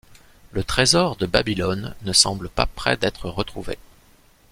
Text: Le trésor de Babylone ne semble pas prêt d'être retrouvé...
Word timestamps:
Le 0.49 0.63
trésor 0.63 1.15
de 1.15 1.27
Babylone 1.27 1.93
ne 2.05 2.11
semble 2.11 2.49
pas 2.49 2.65
prêt 2.65 2.97
d'être 2.97 3.29
retrouvé... 3.29 3.77